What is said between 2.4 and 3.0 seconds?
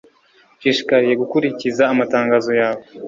yawe